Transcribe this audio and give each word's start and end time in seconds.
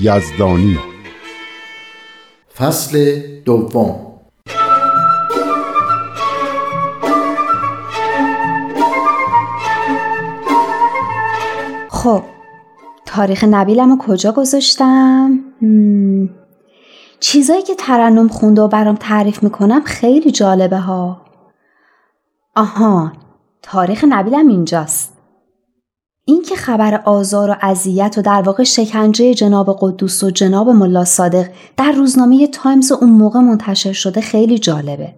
یزدانی. 0.00 0.78
فصل 2.56 3.20
دوم. 3.44 3.96
خب 11.88 12.22
تاریخ 13.06 13.44
نبیلم 13.44 13.90
رو 13.90 13.98
کجا 13.98 14.32
گذاشتم؟ 14.32 15.40
چیزایی 17.20 17.62
که 17.62 17.74
ترنم 17.74 18.28
خونده 18.28 18.62
و 18.62 18.68
برام 18.68 18.96
تعریف 18.96 19.42
می‌کنم 19.42 19.82
خیلی 19.84 20.30
جالبه 20.30 20.78
ها. 20.78 21.20
آها 22.56 23.12
تاریخ 23.62 24.04
نبیلم 24.08 24.48
اینجاست. 24.48 25.13
این 26.26 26.42
که 26.42 26.56
خبر 26.56 27.00
آزار 27.04 27.50
و 27.50 27.56
اذیت 27.60 28.14
و 28.18 28.22
در 28.22 28.42
واقع 28.42 28.64
شکنجه 28.64 29.34
جناب 29.34 29.76
قدوس 29.80 30.24
و 30.24 30.30
جناب 30.30 30.68
ملا 30.68 31.04
صادق 31.04 31.46
در 31.76 31.92
روزنامه 31.92 32.46
تایمز 32.46 32.92
اون 32.92 33.10
موقع 33.10 33.40
منتشر 33.40 33.92
شده 33.92 34.20
خیلی 34.20 34.58
جالبه. 34.58 35.14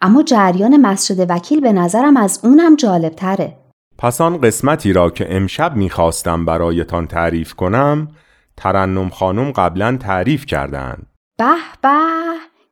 اما 0.00 0.22
جریان 0.22 0.76
مسجد 0.76 1.30
وکیل 1.30 1.60
به 1.60 1.72
نظرم 1.72 2.16
از 2.16 2.40
اونم 2.42 2.76
جالب 2.76 3.12
تره 3.14 3.56
پس 3.98 4.20
آن 4.20 4.40
قسمتی 4.40 4.92
را 4.92 5.10
که 5.10 5.36
امشب 5.36 5.76
می‌خواستم 5.76 6.44
برایتان 6.44 7.06
تعریف 7.06 7.54
کنم 7.54 8.08
ترنم 8.56 9.10
خانم 9.10 9.52
قبلا 9.52 9.96
تعریف 10.00 10.46
کردند. 10.46 11.06
به 11.38 11.54
به 11.82 11.98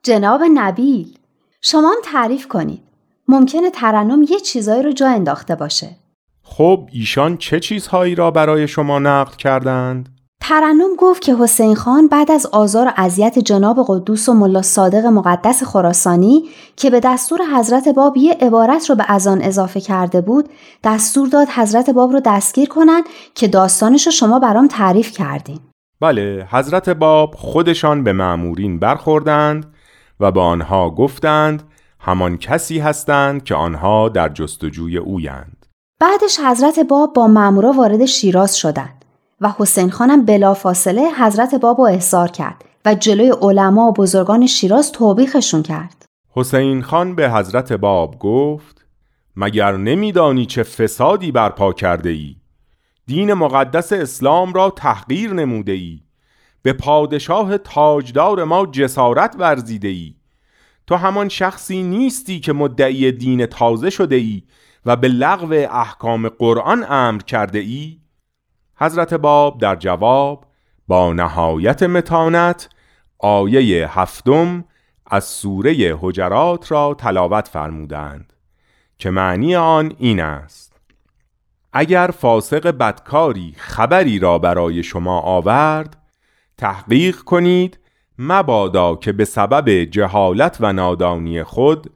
جناب 0.03 0.43
نبیل. 0.55 1.19
شما 1.63 1.89
هم 1.89 1.99
تعریف 2.05 2.49
کنید. 2.49 2.83
ممکنه 3.29 3.71
ترنم 3.71 4.23
یه 4.23 4.41
چیزایی 4.41 4.83
رو 4.83 4.93
جا 4.93 5.09
انداخته 5.09 5.55
باشه. 5.55 6.00
خب 6.53 6.89
ایشان 6.93 7.37
چه 7.37 7.61
چیزهایی 7.61 8.15
را 8.15 8.31
برای 8.31 8.69
شما 8.69 8.99
نقل 8.99 9.37
کردند؟ 9.37 10.09
ترنم 10.41 10.97
گفت 10.99 11.23
که 11.23 11.37
حسین 11.37 11.75
خان 11.75 12.09
بعد 12.09 12.31
از 12.31 12.47
آزار 12.47 12.89
و 12.89 12.93
اذیت 12.97 13.39
جناب 13.39 13.85
قدوس 13.89 14.29
و 14.29 14.35
ملا 14.35 14.63
صادق 14.63 15.07
مقدس 15.07 15.65
خراسانی 15.65 16.43
که 16.77 16.91
به 16.91 17.01
دستور 17.01 17.41
حضرت 17.57 17.89
باب 17.89 18.17
یه 18.17 18.37
عبارت 18.41 18.91
رو 18.91 18.97
به 18.97 19.05
ازان 19.09 19.43
اضافه 19.43 19.81
کرده 19.81 20.21
بود 20.21 20.49
دستور 20.85 21.29
داد 21.29 21.49
حضرت 21.49 21.91
باب 21.91 22.13
رو 22.13 22.21
دستگیر 22.25 22.69
کنن 22.69 23.03
که 23.35 23.49
داستانش 23.49 24.07
رو 24.07 24.13
شما 24.13 24.39
برام 24.39 24.69
تعریف 24.69 25.13
کردین 25.13 25.59
بله 26.01 26.47
حضرت 26.51 26.89
باب 26.89 27.35
خودشان 27.35 28.05
به 28.05 28.13
معمورین 28.13 28.79
برخوردند 28.79 29.75
و 30.21 30.33
به 30.33 30.41
آنها 30.41 30.91
گفتند 30.91 31.63
همان 32.01 32.37
کسی 32.37 32.79
هستند 32.79 33.45
که 33.45 33.55
آنها 33.55 34.09
در 34.09 34.29
جستجوی 34.29 34.97
اویند 34.97 35.60
بعدش 36.01 36.41
حضرت 36.41 36.79
باب 36.79 37.13
با 37.13 37.27
مامورا 37.27 37.73
وارد 37.73 38.05
شیراز 38.05 38.57
شدند 38.57 39.05
و 39.41 39.55
حسین 39.59 39.91
خانم 39.91 40.25
بلافاصله 40.25 41.11
حضرت 41.19 41.55
باب 41.55 41.79
رو 41.79 41.85
احضار 41.85 42.29
کرد 42.29 42.65
و 42.85 42.95
جلوی 42.95 43.33
علما 43.43 43.89
و 43.89 43.93
بزرگان 43.93 44.47
شیراز 44.47 44.93
توبیخشون 44.93 45.63
کرد. 45.63 46.05
حسین 46.31 46.83
خان 46.83 47.15
به 47.15 47.31
حضرت 47.31 47.73
باب 47.73 48.19
گفت 48.19 48.85
مگر 49.37 49.77
نمیدانی 49.77 50.47
چه 50.47 50.63
فسادی 50.63 51.33
برپا 51.33 51.73
کرده 51.73 52.11
ای؟ 52.11 52.37
دین 53.07 53.35
مقدس 53.35 53.93
اسلام 53.93 54.53
را 54.53 54.71
تحقیر 54.71 55.33
نموده 55.33 55.73
ای؟ 55.73 56.01
به 56.63 56.73
پادشاه 56.73 57.59
تاجدار 57.59 58.45
ما 58.45 58.67
جسارت 58.67 59.37
ورزیده 59.39 59.89
ای؟ 59.89 60.15
تو 60.87 60.97
همان 60.97 61.29
شخصی 61.29 61.83
نیستی 61.83 62.41
که 62.41 62.53
مدعی 62.53 63.13
دین 63.13 63.47
تازه 63.47 63.91
شده 63.91 64.17
ای 64.17 64.43
و 64.87 64.97
به 64.97 65.09
لغو 65.09 65.53
احکام 65.53 66.29
قرآن 66.29 66.87
امر 66.89 67.23
کرده 67.23 67.59
ای؟ 67.59 68.01
حضرت 68.77 69.15
باب 69.15 69.61
در 69.61 69.77
جواب 69.77 70.47
با 70.89 71.13
نهایت 71.13 71.83
متانت 71.83 72.69
آیه 73.19 73.99
هفتم 73.99 74.65
از 75.07 75.25
سوره 75.25 75.99
حجرات 76.01 76.73
را 76.73 76.95
تلاوت 76.99 77.49
فرمودند 77.49 78.33
که 78.99 79.11
معنی 79.11 79.57
آن 79.57 79.93
این 79.99 80.21
است 80.21 80.81
اگر 81.73 82.11
فاسق 82.19 82.71
بدکاری 82.71 83.55
خبری 83.57 84.19
را 84.19 84.39
برای 84.39 84.83
شما 84.83 85.21
آورد 85.21 85.97
تحقیق 86.57 87.17
کنید 87.17 87.79
مبادا 88.19 88.97
که 88.97 89.13
به 89.13 89.25
سبب 89.25 89.71
جهالت 89.71 90.57
و 90.61 90.73
نادانی 90.73 91.43
خود 91.43 91.91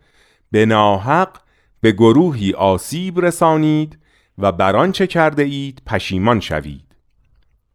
به 0.51 0.67
ناحق 0.67 1.44
به 1.85 1.93
گروهی 1.93 2.53
آسیب 2.53 3.21
رسانید 3.21 3.99
و 4.39 4.53
بر 4.53 4.77
آنچه 4.77 5.07
کرده 5.07 5.43
اید 5.43 5.83
پشیمان 5.87 6.41
شوید 6.41 6.97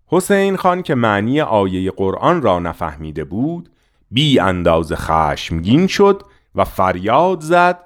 حسین 0.07 0.55
خان 0.55 0.81
که 0.83 0.95
معنی 0.95 1.41
آیه 1.41 1.91
قرآن 1.91 2.41
را 2.41 2.59
نفهمیده 2.59 3.23
بود 3.23 3.69
بی 4.11 4.39
انداز 4.39 4.93
خشمگین 4.93 5.87
شد 5.87 6.23
و 6.55 6.65
فریاد 6.65 7.41
زد 7.41 7.79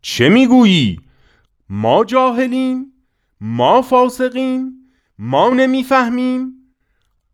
چه 0.00 0.28
می‌گویی؟ 0.28 1.00
ما 1.68 2.04
جاهلیم؟ 2.04 2.92
ما 3.40 3.82
فاسقیم؟ 3.82 4.72
ما 5.18 5.48
نمی‌فهمیم؟ 5.48 6.52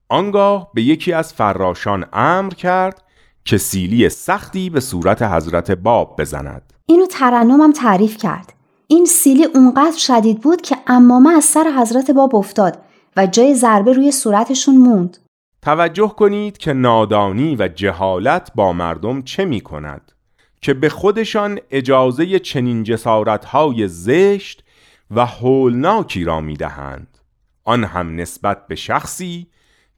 آنگاه 0.09 0.71
به 0.75 0.83
یکی 0.83 1.13
از 1.13 1.35
فراشان 1.35 2.07
امر 2.13 2.55
کرد 2.55 3.03
که 3.45 3.59
سیلی 3.59 4.09
سختی 4.09 4.71
به 4.71 4.81
صورت 4.81 5.23
حضرت 5.23 5.71
باب 5.71 6.21
بزند 6.21 6.78
اینو 6.91 7.07
ترنمم 7.07 7.73
تعریف 7.73 8.17
کرد. 8.17 8.53
این 8.87 9.05
سیلی 9.05 9.45
اونقدر 9.45 9.97
شدید 9.97 10.41
بود 10.41 10.63
که 10.63 10.77
امامه 10.87 11.31
از 11.31 11.45
سر 11.45 11.73
حضرت 11.79 12.11
باب 12.11 12.37
افتاد 12.37 12.79
و 13.17 13.27
جای 13.27 13.55
ضربه 13.55 13.93
روی 13.93 14.13
صورتشون 14.13 14.77
موند. 14.77 15.19
توجه 15.63 16.09
کنید 16.09 16.59
که 16.59 16.73
نادانی 16.73 17.57
و 17.57 17.69
جهالت 17.69 18.51
با 18.55 18.73
مردم 18.73 19.23
چه 19.23 19.45
می 19.45 19.61
کند 19.61 20.13
که 20.61 20.75
به 20.75 20.89
خودشان 20.89 21.59
اجازه 21.71 22.39
چنین 22.39 22.83
جسارتهای 22.83 23.89
زشت 23.89 24.65
و 25.11 25.27
هولناکی 25.27 26.25
را 26.25 26.41
می 26.41 26.57
دهند 26.57 27.19
آن 27.65 27.85
هم 27.85 28.17
نسبت 28.17 28.67
به 28.67 28.75
شخصی 28.75 29.47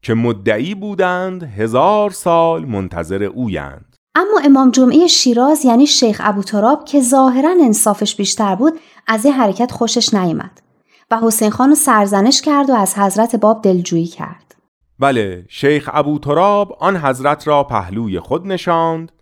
که 0.03 0.15
مدعی 0.15 0.75
بودند 0.75 1.43
هزار 1.43 2.11
سال 2.11 2.65
منتظر 2.65 3.23
اویند 3.23 3.90
اما 4.15 4.41
امام 4.45 4.71
جمعه 4.71 5.07
شیراز 5.07 5.65
یعنی 5.65 5.87
شیخ 5.87 6.21
ابو 6.25 6.43
تراب 6.43 6.85
که 6.85 7.01
ظاهرا 7.01 7.51
انصافش 7.65 8.17
بیشتر 8.17 8.55
بود 8.55 8.73
از 9.07 9.25
این 9.25 9.35
حرکت 9.35 9.73
خوشش 9.73 10.15
نیامد 10.15 10.63
و 11.11 11.19
حسین 11.23 11.51
خان 11.51 11.75
سرزنش 11.75 12.43
کرد 12.43 12.71
و 12.71 12.75
از 12.75 12.99
حضرت 12.99 13.37
باب 13.37 13.63
دلجویی 13.63 14.07
کرد. 14.07 14.55
بله 14.99 15.45
شیخ 15.49 15.91
ابو 15.93 16.19
تراب 16.19 16.77
آن 16.81 16.97
حضرت 16.97 17.49
را 17.49 17.65
پهلوی 17.65 18.21
خود 18.21 18.47
نشاند 18.47 19.13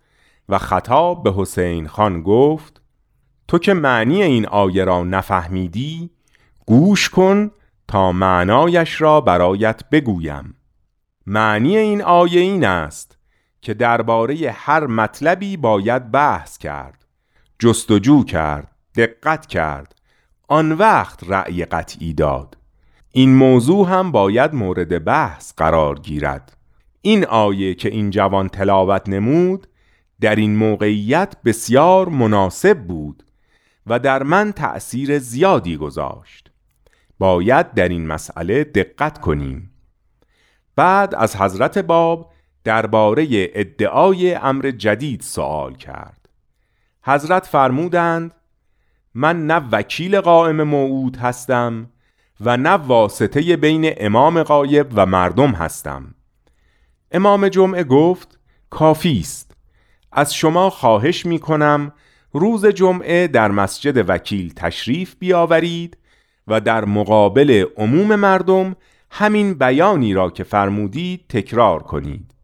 و 0.49 0.57
خطاب 0.57 1.23
به 1.23 1.33
حسین 1.37 1.87
خان 1.87 2.23
گفت 2.23 2.81
تو 3.47 3.59
که 3.59 3.73
معنی 3.73 4.23
این 4.23 4.47
آیه 4.47 4.83
را 4.83 5.03
نفهمیدی 5.03 6.09
گوش 6.65 7.09
کن 7.09 7.51
تا 7.87 8.11
معنایش 8.11 9.01
را 9.01 9.21
برایت 9.21 9.81
بگویم. 9.91 10.55
معنی 11.25 11.77
این 11.77 12.01
آیه 12.01 12.41
این 12.41 12.65
است 12.65 13.18
که 13.61 13.73
درباره 13.73 14.55
هر 14.55 14.87
مطلبی 14.87 15.57
باید 15.57 16.11
بحث 16.11 16.57
کرد 16.57 17.05
جستجو 17.59 18.23
کرد 18.23 18.71
دقت 18.95 19.45
کرد 19.45 19.95
آن 20.47 20.71
وقت 20.71 21.23
رأی 21.27 21.65
قطعی 21.65 22.13
داد. 22.13 22.57
این 23.11 23.35
موضوع 23.35 23.89
هم 23.89 24.11
باید 24.11 24.53
مورد 24.53 25.03
بحث 25.03 25.53
قرار 25.57 25.99
گیرد. 25.99 26.57
این 27.01 27.25
آیه 27.25 27.73
که 27.73 27.89
این 27.89 28.09
جوان 28.09 28.49
تلاوت 28.49 29.09
نمود 29.09 29.67
در 30.21 30.35
این 30.35 30.55
موقعیت 30.55 31.35
بسیار 31.45 32.09
مناسب 32.09 32.79
بود 32.79 33.23
و 33.87 33.99
در 33.99 34.23
من 34.23 34.51
تأثیر 34.51 35.19
زیادی 35.19 35.77
گذاشت. 35.77 36.51
باید 37.19 37.73
در 37.73 37.89
این 37.89 38.07
مسئله 38.07 38.63
دقت 38.63 39.21
کنیم. 39.21 39.71
بعد 40.75 41.15
از 41.15 41.35
حضرت 41.35 41.77
باب 41.77 42.31
درباره 42.69 43.27
ادعای 43.31 44.35
امر 44.35 44.71
جدید 44.71 45.21
سوال 45.21 45.75
کرد. 45.75 46.29
حضرت 47.03 47.45
فرمودند 47.45 48.31
من 49.13 49.47
نه 49.47 49.61
وکیل 49.71 50.21
قائم 50.21 50.63
موعود 50.63 51.17
هستم 51.17 51.89
و 52.41 52.57
نه 52.57 52.69
واسطه 52.69 53.57
بین 53.57 53.93
امام 53.97 54.43
غایب 54.43 54.87
و 54.95 55.05
مردم 55.05 55.51
هستم. 55.51 56.15
امام 57.11 57.47
جمعه 57.47 57.83
گفت 57.83 58.39
کافی 58.69 59.19
است. 59.19 59.51
از 60.11 60.33
شما 60.33 60.69
خواهش 60.69 61.25
می 61.25 61.39
کنم 61.39 61.91
روز 62.33 62.65
جمعه 62.65 63.27
در 63.27 63.51
مسجد 63.51 64.09
وکیل 64.09 64.53
تشریف 64.53 65.15
بیاورید 65.19 65.97
و 66.47 66.61
در 66.61 66.85
مقابل 66.85 67.65
عموم 67.77 68.15
مردم 68.15 68.75
همین 69.11 69.53
بیانی 69.53 70.13
را 70.13 70.29
که 70.29 70.43
فرمودید 70.43 71.25
تکرار 71.29 71.83
کنید. 71.83 72.38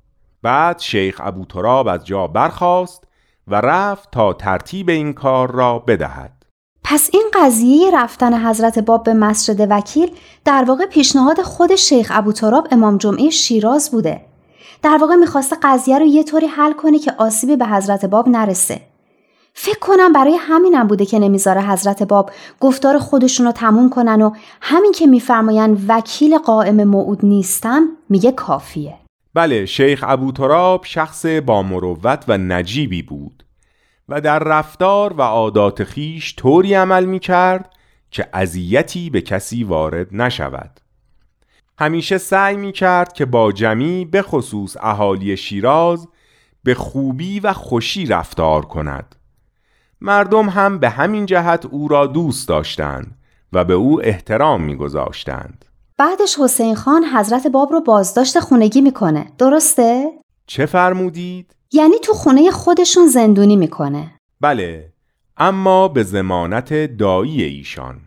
بعد 0.45 0.79
شیخ 0.79 1.21
ابو 1.23 1.45
تراب 1.45 1.87
از 1.87 2.05
جا 2.05 2.27
برخاست 2.27 3.03
و 3.47 3.55
رفت 3.55 4.11
تا 4.11 4.33
ترتیب 4.33 4.89
این 4.89 5.13
کار 5.13 5.51
را 5.51 5.79
بدهد. 5.79 6.45
پس 6.83 7.09
این 7.13 7.27
قضیه 7.33 7.91
رفتن 7.93 8.47
حضرت 8.47 8.79
باب 8.79 9.03
به 9.03 9.13
مسجد 9.13 9.67
وکیل 9.69 10.11
در 10.45 10.63
واقع 10.67 10.85
پیشنهاد 10.85 11.41
خود 11.41 11.75
شیخ 11.75 12.11
ابو 12.13 12.31
تراب 12.31 12.67
امام 12.71 12.97
جمعه 12.97 13.29
شیراز 13.29 13.91
بوده. 13.91 14.21
در 14.81 14.97
واقع 15.01 15.15
می‌خواسته 15.15 15.55
قضیه 15.63 15.99
رو 15.99 16.05
یه 16.05 16.23
طوری 16.23 16.47
حل 16.47 16.73
کنه 16.73 16.99
که 16.99 17.13
آسیبی 17.17 17.55
به 17.55 17.65
حضرت 17.65 18.05
باب 18.05 18.29
نرسه. 18.29 18.81
فکر 19.53 19.79
کنم 19.79 20.13
برای 20.13 20.35
همینم 20.39 20.87
بوده 20.87 21.05
که 21.05 21.19
نمی‌ذاره 21.19 21.61
حضرت 21.61 22.03
باب 22.03 22.31
گفتار 22.59 22.99
خودشون 22.99 23.45
رو 23.45 23.51
تموم 23.51 23.89
کنن 23.89 24.21
و 24.21 24.31
همین 24.61 24.91
که 24.91 25.07
میفرماین 25.07 25.85
وکیل 25.87 26.37
قائم 26.37 26.83
موعود 26.83 27.25
نیستم 27.25 27.87
میگه 28.09 28.31
کافیه. 28.31 29.04
بله 29.35 29.65
شیخ 29.65 30.03
ابو 30.07 30.31
تراب 30.31 30.85
شخص 30.85 31.25
با 31.25 31.63
مروت 31.63 32.25
و 32.27 32.37
نجیبی 32.37 33.01
بود 33.01 33.45
و 34.09 34.21
در 34.21 34.39
رفتار 34.39 35.13
و 35.13 35.21
عادات 35.21 35.83
خیش 35.83 36.35
طوری 36.35 36.73
عمل 36.73 37.05
می 37.05 37.19
کرد 37.19 37.73
که 38.11 38.27
اذیتی 38.33 39.09
به 39.09 39.21
کسی 39.21 39.63
وارد 39.63 40.07
نشود 40.11 40.79
همیشه 41.79 42.17
سعی 42.17 42.57
می 42.57 42.71
کرد 42.71 43.13
که 43.13 43.25
با 43.25 43.51
جمی 43.51 44.05
به 44.05 44.21
خصوص 44.21 44.77
اهالی 44.79 45.37
شیراز 45.37 46.07
به 46.63 46.73
خوبی 46.73 47.39
و 47.39 47.53
خوشی 47.53 48.05
رفتار 48.05 48.65
کند 48.65 49.15
مردم 50.01 50.49
هم 50.49 50.79
به 50.79 50.89
همین 50.89 51.25
جهت 51.25 51.65
او 51.65 51.87
را 51.87 52.07
دوست 52.07 52.47
داشتند 52.47 53.17
و 53.53 53.63
به 53.63 53.73
او 53.73 54.01
احترام 54.01 54.63
میگذاشتند. 54.63 55.65
بعدش 55.97 56.39
حسین 56.39 56.75
خان 56.75 57.05
حضرت 57.05 57.47
باب 57.47 57.71
رو 57.71 57.81
بازداشت 57.81 58.39
خونگی 58.39 58.81
می‌کنه. 58.81 59.31
درسته؟ 59.37 60.11
چه 60.47 60.65
فرمودید؟ 60.65 61.55
یعنی 61.71 61.99
تو 62.03 62.13
خونه 62.13 62.51
خودشون 62.51 63.07
زندونی 63.07 63.55
می‌کنه. 63.55 64.11
بله 64.41 64.93
اما 65.37 65.87
به 65.87 66.03
زمانت 66.03 66.97
دایی 66.97 67.43
ایشان. 67.43 68.01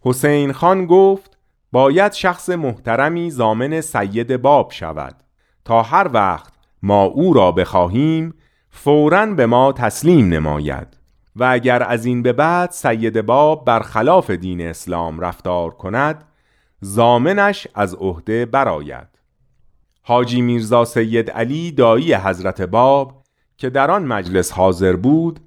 حسین 0.00 0.52
خان 0.52 0.86
گفت 0.86 1.38
باید 1.72 2.12
شخص 2.12 2.50
محترمی 2.50 3.30
زامن 3.30 3.80
سید 3.80 4.36
باب 4.36 4.70
شود. 4.70 5.14
تا 5.64 5.82
هر 5.82 6.10
وقت 6.12 6.52
ما 6.82 7.02
او 7.02 7.32
را 7.32 7.52
بخواهیم 7.52 8.34
فوراً 8.70 9.26
به 9.26 9.46
ما 9.46 9.72
تسلیم 9.72 10.28
نماید. 10.28 10.86
و 11.36 11.44
اگر 11.44 11.82
از 11.82 12.04
این 12.04 12.22
به 12.22 12.32
بعد 12.32 12.70
سید 12.70 13.20
باب 13.20 13.64
برخلاف 13.64 14.30
دین 14.30 14.60
اسلام 14.60 15.20
رفتار 15.20 15.70
کند 15.70 16.24
زامنش 16.86 17.66
از 17.74 17.94
عهده 17.94 18.46
براید 18.46 19.08
حاجی 20.02 20.40
میرزا 20.40 20.84
سید 20.84 21.30
علی 21.30 21.72
دایی 21.72 22.14
حضرت 22.14 22.62
باب 22.62 23.22
که 23.56 23.70
در 23.70 23.90
آن 23.90 24.04
مجلس 24.04 24.52
حاضر 24.52 24.96
بود 24.96 25.40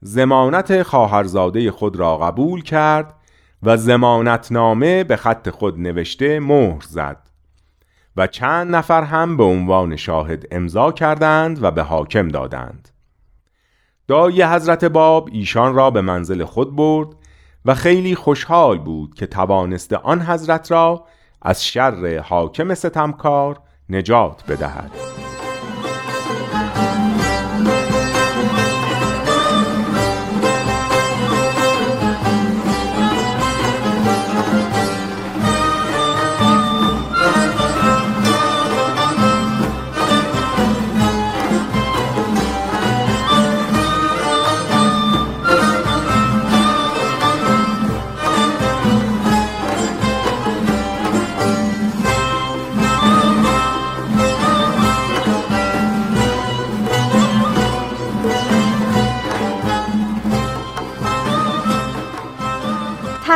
زمانت 0.00 0.82
خواهرزاده 0.82 1.70
خود 1.70 1.96
را 1.96 2.16
قبول 2.16 2.62
کرد 2.62 3.14
و 3.62 3.76
زمانتنامه 3.76 5.04
به 5.04 5.16
خط 5.16 5.50
خود 5.50 5.80
نوشته 5.80 6.40
مهر 6.40 6.82
زد 6.88 7.30
و 8.16 8.26
چند 8.26 8.74
نفر 8.74 9.02
هم 9.02 9.36
به 9.36 9.44
عنوان 9.44 9.96
شاهد 9.96 10.44
امضا 10.50 10.92
کردند 10.92 11.62
و 11.62 11.70
به 11.70 11.82
حاکم 11.82 12.28
دادند. 12.28 12.88
دایی 14.08 14.42
حضرت 14.42 14.84
باب 14.84 15.28
ایشان 15.32 15.74
را 15.74 15.90
به 15.90 16.00
منزل 16.00 16.44
خود 16.44 16.76
برد 16.76 17.08
و 17.64 17.74
خیلی 17.74 18.14
خوشحال 18.14 18.78
بود 18.78 19.14
که 19.14 19.26
توانسته 19.26 19.96
آن 19.96 20.22
حضرت 20.22 20.70
را 20.70 21.04
از 21.42 21.64
شر 21.64 22.18
حاکم 22.18 22.74
ستمکار 22.74 23.60
نجات 23.90 24.44
بدهد. 24.48 25.23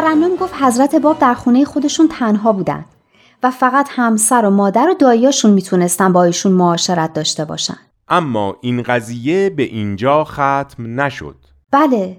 ترنم 0.01 0.37
گفت 0.37 0.55
حضرت 0.55 0.95
باب 0.95 1.19
در 1.19 1.35
خونه 1.35 1.65
خودشون 1.65 2.09
تنها 2.09 2.53
بودن 2.53 2.85
و 3.43 3.51
فقط 3.51 3.89
همسر 3.91 4.45
و 4.45 4.51
مادر 4.51 4.89
و 4.89 4.95
داییاشون 4.95 5.51
می‌تونستن 5.51 6.13
با 6.13 6.25
ایشون 6.25 6.53
معاشرت 6.53 7.13
داشته 7.13 7.45
باشن. 7.45 7.77
اما 8.09 8.57
این 8.61 8.83
قضیه 8.83 9.51
به 9.51 9.63
اینجا 9.63 10.25
ختم 10.25 11.01
نشد. 11.01 11.37
بله 11.73 12.17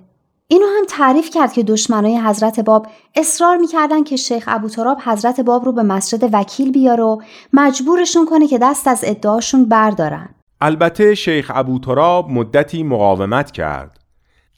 اینو 0.48 0.66
هم 0.78 0.86
تعریف 0.88 1.30
کرد 1.30 1.54
که 1.54 1.64
دشمنای 1.64 2.20
حضرت 2.20 2.60
باب 2.60 2.88
اصرار 3.16 3.58
می‌کردن 3.58 4.04
که 4.04 4.16
شیخ 4.16 4.44
ابو 4.48 4.70
تراب 4.70 4.98
حضرت 5.04 5.40
باب 5.40 5.66
رو 5.66 5.72
به 5.72 5.84
مسجد 5.84 6.30
وکیل 6.34 6.72
بیاره 6.72 7.04
و 7.04 7.22
مجبورشون 7.54 8.26
کنه 8.26 8.48
که 8.48 8.58
دست 8.58 8.88
از 8.88 9.04
ادعاشون 9.04 9.66
بردارن. 9.66 10.30
البته 10.62 11.16
شیخ 11.16 11.52
ابو 11.56 11.80
تراب 11.80 12.30
مدتی 12.30 12.84
مقاومت 12.84 13.52
کرد. 13.52 14.00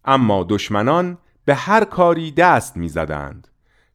اما 0.06 0.46
دشمنان 0.50 1.18
به 1.52 1.56
هر 1.56 1.84
کاری 1.84 2.32
دست 2.32 2.78
می‌زدند 2.78 3.48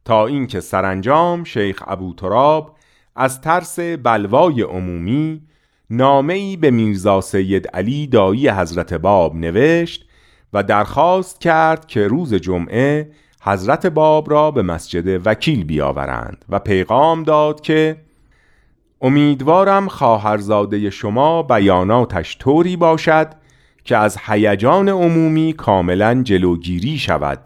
تا 0.05 0.27
اینکه 0.27 0.61
سرانجام 0.61 1.45
شیخ 1.45 1.83
ابو 1.87 2.15
تراب 2.15 2.77
از 3.15 3.41
ترس 3.41 3.81
بلوای 3.81 4.63
عمومی 4.63 5.43
نامه‌ای 5.91 6.57
به 6.57 6.71
میرزا 6.71 7.21
سید 7.21 7.69
علی 7.69 8.07
دایی 8.07 8.49
حضرت 8.49 8.95
باب 8.95 9.37
نوشت 9.37 10.09
و 10.53 10.63
درخواست 10.63 11.41
کرد 11.41 11.87
که 11.87 12.09
روز 12.09 12.35
جمعه 12.35 13.11
حضرت 13.43 13.87
باب 13.87 14.31
را 14.31 14.51
به 14.51 14.63
مسجد 14.63 15.27
وکیل 15.27 15.65
بیاورند 15.65 16.45
و 16.49 16.59
پیغام 16.59 17.23
داد 17.23 17.61
که 17.61 17.97
امیدوارم 19.01 19.89
خواهرزاده 19.89 20.91
شما 20.91 21.43
بیاناتش 21.43 22.39
طوری 22.39 22.77
باشد 22.77 23.29
که 23.87 23.97
از 23.97 24.19
هیجان 24.27 24.89
عمومی 24.89 25.53
کاملا 25.53 26.23
جلوگیری 26.23 26.99
شود 26.99 27.39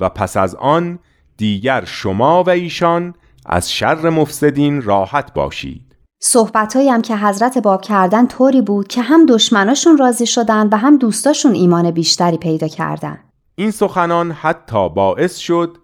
و 0.00 0.08
پس 0.08 0.36
از 0.36 0.54
آن 0.54 0.98
دیگر 1.36 1.84
شما 1.84 2.42
و 2.42 2.50
ایشان 2.50 3.14
از 3.46 3.72
شر 3.72 4.08
مفسدین 4.08 4.82
راحت 4.82 5.34
باشید. 5.34 5.96
صحبتهایی 6.20 6.88
هم 6.88 7.02
که 7.02 7.16
حضرت 7.16 7.58
باب 7.58 7.80
کردن 7.80 8.26
طوری 8.26 8.62
بود 8.62 8.88
که 8.88 9.02
هم 9.02 9.26
دشمناشون 9.26 9.98
راضی 9.98 10.26
شدن 10.26 10.68
و 10.72 10.76
هم 10.76 10.98
دوستاشون 10.98 11.54
ایمان 11.54 11.90
بیشتری 11.90 12.36
پیدا 12.36 12.68
کردن 12.68 13.18
این 13.54 13.70
سخنان 13.70 14.32
حتی 14.32 14.88
باعث 14.88 15.36
شد 15.36 15.76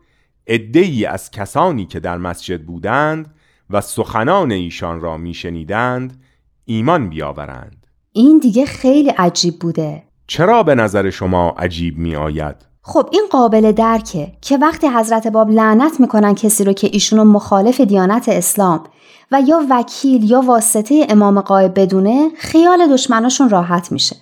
ای 0.46 1.06
از 1.06 1.30
کسانی 1.30 1.87
که 1.87 2.00
در 2.00 2.18
مسجد 2.18 2.62
بودند 2.62 3.34
و 3.70 3.80
سخنان 3.80 4.52
ایشان 4.52 5.00
را 5.00 5.16
میشنیدند 5.16 6.22
ایمان 6.64 7.08
بیاورند. 7.08 7.82
این 8.14 8.38
دیگه 8.38 8.66
خیلی 8.66 9.11
عجیب 9.11 9.59
بوده 9.59 10.02
چرا 10.26 10.62
به 10.62 10.75
نظر 10.75 11.11
شما 11.11 11.49
عجیب 11.49 11.99
می 11.99 12.16
آید؟ 12.16 12.57
خب 12.83 13.09
این 13.12 13.26
قابل 13.31 13.73
درکه 13.73 14.33
که 14.40 14.57
وقتی 14.57 14.88
حضرت 14.88 15.26
باب 15.26 15.50
لعنت 15.50 16.00
می‌کنن 16.00 16.35
کسی 16.35 16.64
رو 16.64 16.73
که 16.73 16.88
ایشونو 16.92 17.25
مخالف 17.25 17.81
دیانت 17.81 18.28
اسلام 18.28 18.85
و 19.33 19.40
یا 19.47 19.66
وکیل 19.71 20.31
یا 20.31 20.40
واسطه 20.40 21.07
امام 21.09 21.40
قایب 21.40 21.81
بدونه 21.81 22.31
خیال 22.38 22.92
دشمناشون 22.92 23.49
راحت 23.49 23.92
میشه. 23.92 24.16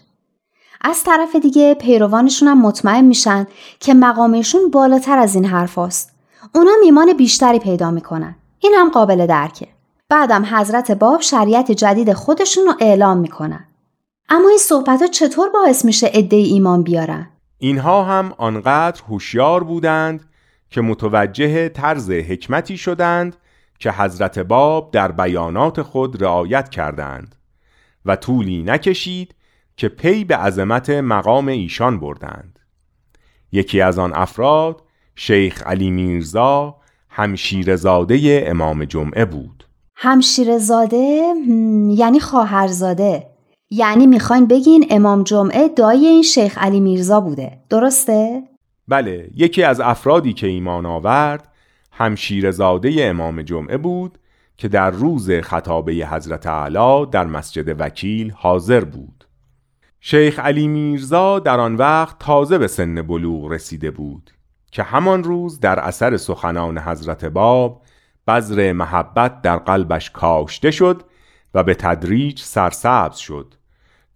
از 0.81 1.05
طرف 1.05 1.37
دیگه 1.37 1.75
پیروانشون 1.75 2.49
هم 2.49 2.61
مطمئن 2.61 3.05
میشن 3.05 3.47
که 3.81 3.95
مقامشون 3.95 4.71
بالاتر 4.71 5.19
از 5.19 5.35
این 5.35 5.45
حرف 5.45 5.79
هست. 5.79 6.11
اونا 6.55 6.71
ایمان 6.85 7.13
بیشتری 7.13 7.59
پیدا 7.59 7.91
می‌کنن. 7.91 8.37
این 8.59 8.75
هم 8.77 8.91
قابل 8.91 9.27
درکه. 9.27 9.69
بعدم 10.09 10.45
حضرت 10.53 10.91
باب 10.91 11.21
شریعت 11.21 11.73
جدید 11.73 12.13
خودشون 12.13 12.65
رو 12.67 12.73
اعلام 12.81 13.19
می‌کنن. 13.19 13.67
اما 14.31 14.49
این 14.49 14.59
صحبت 14.59 15.03
ها 15.03 15.07
چطور 15.07 15.49
باعث 15.49 15.85
میشه 15.85 16.07
عده 16.07 16.37
ایمان 16.37 16.83
بیارن؟ 16.83 17.31
اینها 17.59 18.05
هم 18.05 18.35
آنقدر 18.39 19.03
هوشیار 19.09 19.65
بودند 19.65 20.25
که 20.71 20.81
متوجه 20.81 21.69
طرز 21.69 22.11
حکمتی 22.11 22.77
شدند 22.77 23.37
که 23.79 23.93
حضرت 23.93 24.39
باب 24.39 24.91
در 24.91 25.13
بیانات 25.13 25.83
خود 25.83 26.23
رعایت 26.23 26.69
کردند 26.69 27.35
و 28.07 28.17
طولی 28.17 28.63
نکشید 28.63 29.35
که 29.77 29.89
پی 29.89 30.25
به 30.25 30.37
عظمت 30.37 30.91
مقام 30.91 31.49
ایشان 31.49 32.01
بردند. 32.01 32.59
یکی 33.53 33.81
از 33.81 33.99
آن 33.99 34.13
افراد 34.15 34.83
شیخ 35.15 35.63
علی 35.67 35.91
میرزا 35.91 36.77
همشیرزاده 37.09 38.45
امام 38.47 38.85
جمعه 38.85 39.25
بود. 39.25 39.65
همشیرزاده 39.97 41.23
یعنی 41.89 42.21
خواهرزاده. 42.21 43.30
یعنی 43.73 44.07
می‌خواین 44.07 44.47
بگین 44.47 44.87
امام 44.91 45.23
جمعه 45.23 45.69
دایی 45.69 46.07
این 46.07 46.23
شیخ 46.23 46.59
علی 46.59 46.81
میرزا 46.81 47.21
بوده. 47.21 47.59
درسته؟ 47.69 48.43
بله 48.89 49.31
یکی 49.35 49.63
از 49.63 49.81
افرادی 49.81 50.33
که 50.33 50.47
ایمان 50.47 50.87
آورد 50.87 51.49
همشیرزاده 51.93 52.95
امام 52.99 53.43
جمعه 53.43 53.77
بود 53.77 54.19
که 54.57 54.69
در 54.69 54.91
روز 54.91 55.31
خطابه 55.31 55.93
حضرت 55.93 56.47
علا 56.47 57.05
در 57.05 57.27
مسجد 57.27 57.81
وکیل 57.81 58.33
حاضر 58.37 58.85
بود. 58.85 59.25
شیخ 60.01 60.39
علی 60.39 60.69
میرزا 60.69 61.39
در 61.39 61.61
آن 61.61 61.75
وقت 61.75 62.19
تازه 62.19 62.59
به 62.59 62.67
سن 62.67 63.03
بلوغ 63.03 63.53
رسیده 63.53 63.91
بود 63.91 64.31
که 64.73 64.83
همان 64.83 65.25
روز 65.25 65.61
در 65.61 65.81
اثر 65.81 66.17
سخنان 66.17 66.79
حضرت 66.79 67.25
باب 67.25 67.83
بذر 68.27 68.73
محبت 68.73 69.43
در 69.43 69.57
قلبش 69.57 70.11
کاشته 70.11 70.71
شد 70.71 71.03
و 71.55 71.63
به 71.63 71.75
تدریج 71.75 72.41
سرسبز 72.41 73.17
شد. 73.17 73.55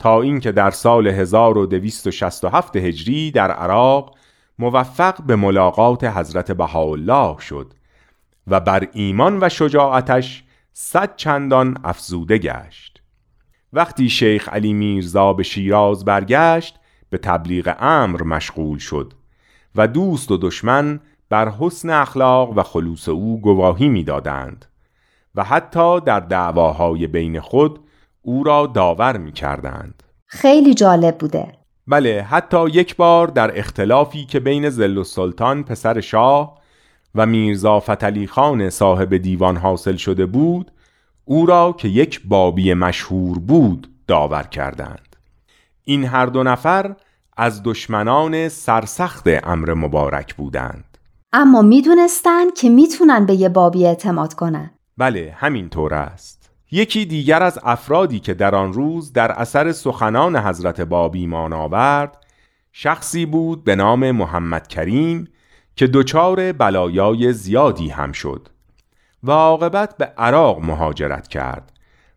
تا 0.04 0.20
اینکه 0.20 0.52
در 0.52 0.70
سال 0.70 1.06
1267 1.06 2.76
هجری 2.76 3.30
در 3.30 3.50
عراق 3.50 4.14
موفق 4.58 5.22
به 5.22 5.36
ملاقات 5.36 6.04
حضرت 6.04 6.52
بهاءالله 6.52 7.40
شد 7.40 7.74
و 8.46 8.60
بر 8.60 8.88
ایمان 8.92 9.38
و 9.42 9.48
شجاعتش 9.48 10.44
صد 10.72 11.16
چندان 11.16 11.76
افزوده 11.84 12.38
گشت. 12.38 13.02
وقتی 13.72 14.08
شیخ 14.08 14.48
علی 14.48 14.72
میرزا 14.72 15.32
به 15.32 15.42
شیراز 15.42 16.04
برگشت 16.04 16.78
به 17.10 17.18
تبلیغ 17.18 17.76
امر 17.78 18.22
مشغول 18.22 18.78
شد 18.78 19.12
و 19.74 19.88
دوست 19.88 20.30
و 20.30 20.36
دشمن 20.36 21.00
بر 21.28 21.48
حسن 21.48 21.90
اخلاق 21.90 22.58
و 22.58 22.62
خلوص 22.62 23.08
او 23.08 23.40
گواهی 23.40 23.88
می‌دادند 23.88 24.66
و 25.34 25.44
حتی 25.44 26.00
در 26.00 26.20
دعواهای 26.20 27.06
بین 27.06 27.40
خود 27.40 27.83
او 28.24 28.44
را 28.44 28.66
داور 28.66 29.16
می 29.16 29.32
کردند. 29.32 30.02
خیلی 30.26 30.74
جالب 30.74 31.18
بوده. 31.18 31.52
بله 31.86 32.22
حتی 32.22 32.68
یک 32.68 32.96
بار 32.96 33.26
در 33.26 33.58
اختلافی 33.58 34.24
که 34.24 34.40
بین 34.40 34.70
زل 34.70 34.98
و 34.98 35.04
سلطان 35.04 35.64
پسر 35.64 36.00
شاه 36.00 36.58
و 37.14 37.26
میرزا 37.26 37.80
فتلی 37.80 38.26
خان 38.26 38.70
صاحب 38.70 39.16
دیوان 39.16 39.56
حاصل 39.56 39.96
شده 39.96 40.26
بود 40.26 40.70
او 41.24 41.46
را 41.46 41.74
که 41.78 41.88
یک 41.88 42.20
بابی 42.24 42.74
مشهور 42.74 43.38
بود 43.38 43.88
داور 44.06 44.42
کردند 44.42 45.16
این 45.84 46.04
هر 46.04 46.26
دو 46.26 46.42
نفر 46.42 46.94
از 47.36 47.62
دشمنان 47.62 48.48
سرسخت 48.48 49.24
امر 49.26 49.74
مبارک 49.74 50.34
بودند 50.34 50.98
اما 51.32 51.62
می‌دونستند 51.62 52.54
که 52.54 52.68
می‌تونن 52.68 53.26
به 53.26 53.34
یه 53.34 53.48
بابی 53.48 53.86
اعتماد 53.86 54.34
کنن 54.34 54.70
بله 54.96 55.34
همین 55.36 55.68
طور 55.68 55.94
است 55.94 56.43
یکی 56.74 57.04
دیگر 57.04 57.42
از 57.42 57.58
افرادی 57.62 58.20
که 58.20 58.34
در 58.34 58.54
آن 58.54 58.72
روز 58.72 59.12
در 59.12 59.32
اثر 59.32 59.72
سخنان 59.72 60.36
حضرت 60.36 60.80
باب 60.80 61.14
ایمان 61.14 61.52
آورد 61.52 62.24
شخصی 62.72 63.26
بود 63.26 63.64
به 63.64 63.76
نام 63.76 64.10
محمد 64.10 64.66
کریم 64.66 65.28
که 65.76 65.86
دچار 65.86 66.52
بلایای 66.52 67.32
زیادی 67.32 67.88
هم 67.88 68.12
شد 68.12 68.48
و 69.22 69.30
عاقبت 69.30 69.96
به 69.96 70.04
عراق 70.04 70.60
مهاجرت 70.60 71.28
کرد 71.28 71.72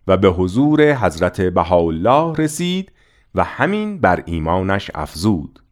و 0.08 0.18
به 0.18 0.30
حضور 0.30 0.94
حضرت 0.94 1.42
بهاءالله 1.42 2.36
رسید 2.38 2.92
و 3.36 3.44
همین 3.44 4.00
بر 4.00 4.24
ایمانش 4.26 4.92
افزود. 4.96 5.64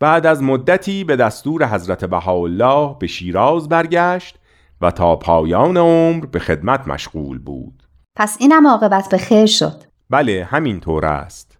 بعد 0.00 0.26
از 0.26 0.42
مدتی 0.42 1.04
به 1.04 1.16
دستور 1.16 1.66
حضرت 1.66 2.04
بهاءالله 2.04 2.96
به 3.00 3.06
شیراز 3.06 3.68
برگشت 3.68 4.38
و 4.80 4.90
تا 4.90 5.16
پایان 5.16 5.76
عمر 5.76 6.26
به 6.26 6.38
خدمت 6.38 6.88
مشغول 6.88 7.38
بود. 7.38 7.87
پس 8.18 8.36
اینم 8.40 8.66
عاقبت 8.66 9.08
به 9.08 9.18
خیر 9.18 9.46
شد. 9.46 9.82
بله 10.10 10.48
همین 10.50 10.80
طور 10.80 11.06
است. 11.06 11.58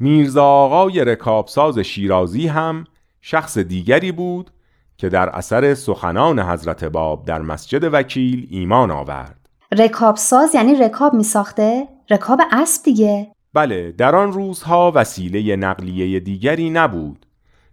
میرزا 0.00 0.44
آقای 0.44 1.04
رکابساز 1.04 1.78
شیرازی 1.78 2.46
هم 2.46 2.84
شخص 3.20 3.58
دیگری 3.58 4.12
بود 4.12 4.50
که 4.96 5.08
در 5.08 5.28
اثر 5.28 5.74
سخنان 5.74 6.40
حضرت 6.40 6.84
باب 6.84 7.24
در 7.24 7.42
مسجد 7.42 7.88
وکیل 7.92 8.46
ایمان 8.50 8.90
آورد. 8.90 9.48
رکابساز 9.78 10.54
یعنی 10.54 10.74
رکاب 10.74 11.14
می 11.14 11.24
ساخته؟ 11.24 11.88
رکاب 12.10 12.40
اسب 12.52 12.84
دیگه؟ 12.84 13.32
بله 13.54 13.92
در 13.92 14.16
آن 14.16 14.32
روزها 14.32 14.92
وسیله 14.94 15.56
نقلیه 15.56 16.20
دیگری 16.20 16.70
نبود. 16.70 17.26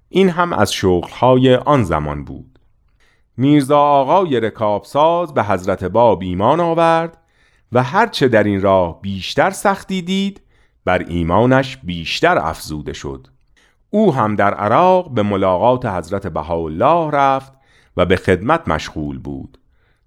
این 0.10 0.30
هم 0.30 0.54
از 0.54 0.74
شغلهای 0.74 1.56
آن 1.56 1.84
زمان 1.84 2.26
بود. 2.26 2.60
میرزا 3.38 3.80
آقای 3.80 4.40
رکابساز 4.40 5.34
به 5.34 5.44
حضرت 5.44 5.84
باب 5.84 6.22
ایمان 6.22 6.60
آورد 6.60 7.18
و 7.72 7.84
هرچه 7.84 8.28
در 8.28 8.44
این 8.44 8.62
راه 8.62 9.02
بیشتر 9.02 9.50
سختی 9.50 10.02
دید 10.02 10.42
بر 10.86 11.06
ایمانش 11.08 11.78
بیشتر 11.78 12.38
افزوده 12.38 12.94
شد. 12.94 13.28
او 13.90 14.14
هم 14.14 14.36
در 14.36 14.54
عراق 14.54 15.14
به 15.14 15.24
ملاقات 15.24 15.86
حضرت 15.86 16.28
بهاءالله 16.28 17.12
رفت 17.12 17.54
و 17.98 18.06
به 18.06 18.16
خدمت 18.16 18.68
مشغول 18.68 19.20
بود. 19.20 19.58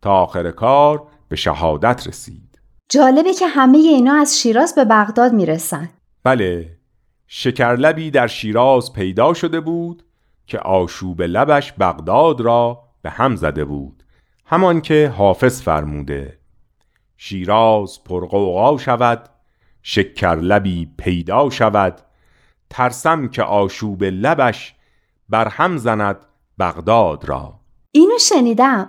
تا 0.03 0.13
آخر 0.13 0.51
کار 0.51 1.03
به 1.29 1.37
شهادت 1.37 2.09
رسید. 2.09 2.61
جالبه 2.89 3.33
که 3.33 3.47
همه 3.47 3.79
اینا 3.79 4.15
از 4.15 4.39
شیراز 4.39 4.75
به 4.75 4.85
بغداد 4.85 5.33
می‌رسن. 5.33 5.89
بله 6.25 6.77
شکرلبی 7.27 8.11
در 8.11 8.27
شیراز 8.27 8.93
پیدا 8.93 9.35
شده 9.35 9.61
بود 9.61 10.05
که 10.47 10.59
آشوب 10.59 11.23
لبش 11.23 11.73
بغداد 11.73 12.41
را 12.41 12.83
به 13.03 13.11
هم 13.11 13.37
زده 13.37 13.65
بود. 13.65 14.03
همان 14.47 14.81
که 14.81 15.13
حافظ 15.17 15.63
فرموده. 15.63 16.39
شیراز 17.17 18.05
پرقوقا 18.05 18.79
شود 18.79 19.29
شکر 19.83 20.35
لبی 20.35 20.89
پیدا 20.99 21.51
شود. 21.51 22.01
ترسم 22.71 23.29
که 23.29 23.43
آشوب 23.43 24.05
لبش 24.05 24.75
بر 25.29 25.49
هم 25.49 25.77
زند 25.77 26.17
بغداد 26.59 27.25
را. 27.25 27.55
اینو 27.93 28.19
شنیدم. 28.19 28.89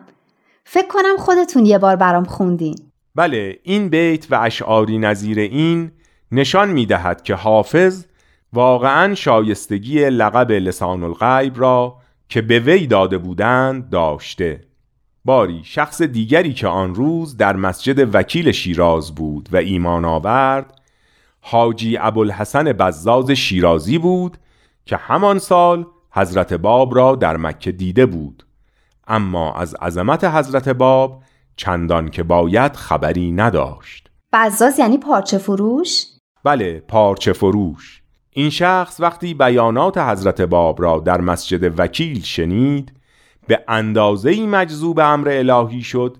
فکر 0.63 0.87
کنم 0.87 1.17
خودتون 1.17 1.65
یه 1.65 1.77
بار 1.77 1.95
برام 1.95 2.23
خوندین. 2.23 2.75
بله 3.15 3.59
این 3.63 3.89
بیت 3.89 4.31
و 4.31 4.39
اشعاری 4.41 4.97
نظیر 4.97 5.39
این 5.39 5.91
نشان 6.31 6.69
می 6.69 6.85
دهد 6.85 7.23
که 7.23 7.35
حافظ 7.35 8.05
واقعا 8.53 9.15
شایستگی 9.15 10.09
لقب 10.09 10.51
لسان 10.51 11.03
الغیب 11.03 11.59
را 11.59 11.97
که 12.29 12.41
به 12.41 12.59
وی 12.59 12.87
داده 12.87 13.17
بودند 13.17 13.89
داشته. 13.89 14.64
باری 15.25 15.61
شخص 15.63 16.01
دیگری 16.01 16.53
که 16.53 16.67
آن 16.67 16.95
روز 16.95 17.37
در 17.37 17.55
مسجد 17.55 18.15
وکیل 18.15 18.51
شیراز 18.51 19.15
بود 19.15 19.49
و 19.51 19.57
ایمان 19.57 20.05
آورد 20.05 20.81
حاجی 21.41 21.97
ابوالحسن 21.97 22.63
بزاز 22.73 23.31
شیرازی 23.31 23.97
بود 23.97 24.37
که 24.85 24.97
همان 24.97 25.39
سال 25.39 25.85
حضرت 26.11 26.53
باب 26.53 26.95
را 26.95 27.15
در 27.15 27.37
مکه 27.37 27.71
دیده 27.71 28.05
بود. 28.05 28.45
اما 29.07 29.53
از 29.53 29.75
عظمت 29.75 30.23
حضرت 30.23 30.69
باب 30.69 31.23
چندان 31.55 32.09
که 32.09 32.23
باید 32.23 32.75
خبری 32.75 33.31
نداشت. 33.31 34.09
بزاز 34.33 34.79
یعنی 34.79 34.97
پارچه 34.97 35.37
فروش؟ 35.37 36.05
بله 36.43 36.83
پارچه 36.87 37.33
فروش. 37.33 38.01
این 38.29 38.49
شخص 38.49 38.99
وقتی 38.99 39.33
بیانات 39.33 39.97
حضرت 39.97 40.41
باب 40.41 40.81
را 40.81 40.99
در 40.99 41.21
مسجد 41.21 41.79
وکیل 41.79 42.21
شنید 42.21 42.94
به 43.47 43.63
اندازه 43.67 44.29
ای 44.29 44.47
مجذوب 44.47 44.99
امر 44.99 45.29
الهی 45.29 45.81
شد 45.81 46.17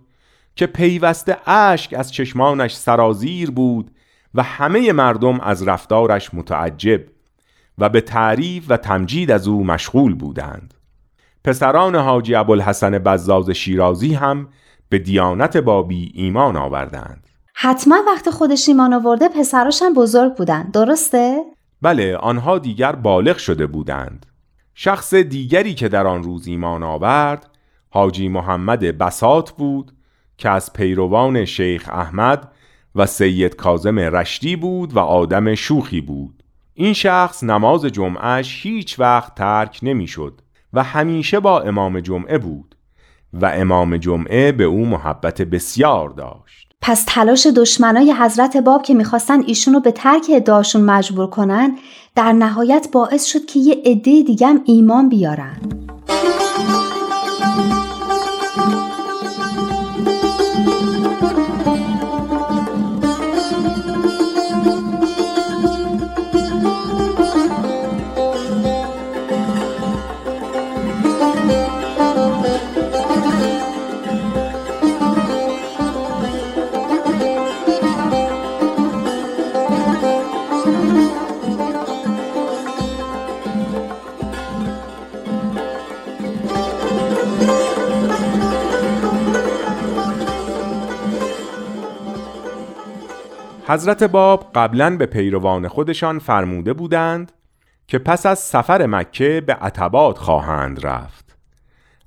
که 0.55 0.67
پیوسته 0.67 1.50
اشک 1.50 1.94
از 1.98 2.13
چشمانش 2.13 2.75
سرازیر 2.75 3.51
بود 3.51 3.91
و 4.36 4.44
همه 4.44 4.91
مردم 4.91 5.39
از 5.39 5.67
رفتارش 5.67 6.34
متعجب 6.34 7.01
و 7.77 7.89
به 7.89 8.01
تعریف 8.01 8.65
و 8.70 8.77
تمجید 8.77 9.32
از 9.32 9.48
او 9.48 9.63
مشغول 9.63 10.15
بودند. 10.15 10.74
پسران 11.44 11.96
حاجی 11.96 12.36
ابوالحسن 12.36 12.98
بزاز 12.98 13.50
شیرازی 13.50 14.13
هم 14.13 14.48
به 14.89 15.00
دیانت 15.00 15.58
بابی 15.58 16.12
ایمان 16.15 16.55
آوردند. 16.55 17.27
حتما 17.53 17.96
وقت 18.08 18.29
خودش 18.29 18.67
ایمان 18.67 18.94
آورده 18.94 19.29
پسراش 19.29 19.82
هم 19.82 19.94
بزرگ 19.94 20.36
بودن. 20.36 20.63
درسته؟ 20.63 21.44
بله 21.82 22.17
آنها 22.17 22.58
دیگر 22.58 22.91
بالغ 22.91 23.38
شده 23.38 23.67
بودند. 23.67 24.25
شخص 24.77 25.13
دیگری 25.13 25.74
که 25.74 25.89
در 25.89 26.08
آن 26.08 26.24
روز 26.24 26.48
ایمان 26.48 26.84
آورد 26.84 27.50
حاجی 27.89 28.27
محمد 28.27 28.79
بسات 28.79 29.51
بود 29.51 29.91
که 30.38 30.50
از 30.50 30.74
پیروان 30.74 31.46
شیخ 31.46 31.89
احمد 31.89 32.51
و 32.96 33.05
سید 33.05 33.55
کازم 33.55 34.00
رشتی 34.00 34.55
بود 34.55 34.94
و 34.94 35.00
آدم 35.00 35.55
شوخی 35.55 36.01
بود. 36.01 36.44
این 36.74 36.94
شخص 36.94 37.44
نماز 37.44 37.86
جمعش 37.86 38.65
هیچ 38.65 39.00
وقت 39.00 39.36
ترک 39.36 39.79
نمی‌شد 39.84 40.41
و 40.74 40.84
همیشه 40.84 41.39
با 41.39 41.62
امام 41.62 42.00
جمعه 42.00 42.38
بود 42.38 42.75
و 43.34 43.46
امام 43.46 43.98
جمعه 43.98 44.51
به 44.51 44.63
او 44.63 44.86
محبت 44.86 45.41
بسیار 45.41 46.10
داشت. 46.10 46.75
پس 46.87 47.03
تلاش 47.07 47.47
دشمنای 47.47 48.13
حضرت 48.13 48.57
باب 48.57 48.83
که 48.83 48.93
می‌خواستن 48.93 49.43
ایشونو 49.45 49.79
به 49.79 49.91
ترک 49.91 50.25
ادعاشون 50.29 50.81
مجبور 50.81 51.27
کنن 51.27 51.77
در 52.15 52.31
نهایت 52.31 52.87
باعث 52.91 53.25
شد 53.25 53.45
که 53.45 53.59
یه 53.59 53.81
عده 53.85 54.21
دیگه 54.21 54.47
هم 54.47 54.61
ایمان 54.65 55.09
بیارن. 55.09 55.84
حضرت 93.67 94.03
باب 94.03 94.51
قبلا 94.55 94.98
به 94.98 95.05
پیروان 95.05 95.67
خودشان 95.67 96.19
فرموده 96.19 96.74
بودند 96.74 97.31
که 97.88 98.00
پس 98.00 98.25
از 98.25 98.39
سفر 98.39 98.86
مکه 98.86 99.43
به 99.45 99.53
عتبات 99.53 100.17
خواهند 100.17 100.86
رفت. 100.86 101.38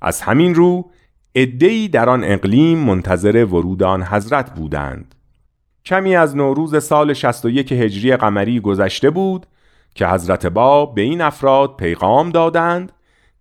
از 0.01 0.21
همین 0.21 0.55
رو 0.55 0.91
ادهی 1.35 1.87
در 1.87 2.09
آن 2.09 2.23
اقلیم 2.23 2.77
منتظر 2.77 3.45
ورود 3.45 3.83
آن 3.83 4.03
حضرت 4.03 4.55
بودند. 4.55 5.15
کمی 5.85 6.15
از 6.15 6.35
نوروز 6.35 6.83
سال 6.83 7.13
61 7.13 7.71
هجری 7.71 8.15
قمری 8.15 8.59
گذشته 8.59 9.09
بود 9.09 9.45
که 9.95 10.07
حضرت 10.07 10.45
باب 10.45 10.95
به 10.95 11.01
این 11.01 11.21
افراد 11.21 11.75
پیغام 11.75 12.29
دادند 12.29 12.91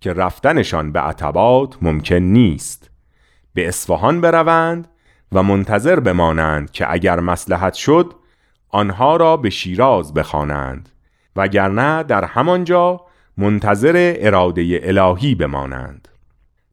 که 0.01 0.13
رفتنشان 0.13 0.93
به 0.93 1.01
عتبات 1.01 1.83
ممکن 1.83 2.15
نیست. 2.15 2.91
به 3.55 3.69
اصفهان 3.69 4.21
بروند 4.21 4.89
و 5.33 5.43
منتظر 5.43 6.01
بمانند 6.01 6.71
که 6.71 6.93
اگر 6.93 7.21
مسلحت 7.21 7.75
شد 7.75 8.15
آنها 8.69 9.17
را 9.17 9.37
به 9.37 9.51
شیراز 9.51 10.15
بخوانند 10.15 10.89
وگرنه 11.37 12.03
در 12.03 12.25
همانجا 12.25 13.01
منتظر 13.37 14.15
اراده 14.19 14.81
الهی 14.83 15.35
بمانند. 15.35 16.09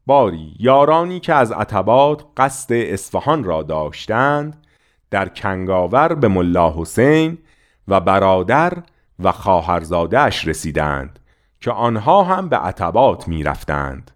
باری 0.05 0.55
یارانی 0.59 1.19
که 1.19 1.33
از 1.33 1.51
عتبات 1.51 2.25
قصد 2.37 2.73
اصفهان 2.73 3.43
را 3.43 3.63
داشتند 3.63 4.65
در 5.11 5.29
کنگاور 5.29 6.13
به 6.13 6.27
ملا 6.27 6.73
حسین 6.77 7.37
و 7.87 7.99
برادر 7.99 8.73
و 9.19 9.31
خواهرزادهاش 9.31 10.47
رسیدند 10.47 11.19
که 11.61 11.71
آنها 11.71 12.23
هم 12.23 12.49
به 12.49 12.57
عتبات 12.57 13.27
می 13.27 13.43
رفتند 13.43 14.11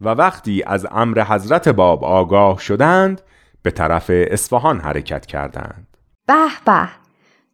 و 0.00 0.08
وقتی 0.08 0.62
از 0.62 0.86
امر 0.90 1.24
حضرت 1.24 1.68
باب 1.68 2.04
آگاه 2.04 2.58
شدند 2.58 3.20
به 3.66 3.72
طرف 3.72 4.10
اصفهان 4.10 4.80
حرکت 4.80 5.26
کردند. 5.26 5.96
به 6.26 6.46
به 6.64 6.88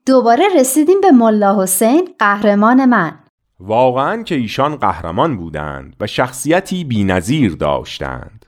دوباره 0.06 0.44
رسیدیم 0.60 1.00
به 1.00 1.10
ملا 1.10 1.62
حسین 1.62 2.08
قهرمان 2.18 2.84
من. 2.84 3.18
واقعا 3.60 4.22
که 4.22 4.34
ایشان 4.34 4.76
قهرمان 4.76 5.36
بودند 5.36 5.96
و 6.00 6.06
شخصیتی 6.06 6.84
بینظیر 6.84 7.54
داشتند. 7.54 8.46